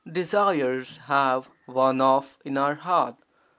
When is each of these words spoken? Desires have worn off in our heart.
Desires 0.11 0.97
have 1.05 1.47
worn 1.67 2.01
off 2.01 2.39
in 2.43 2.57
our 2.57 2.73
heart. 2.73 3.17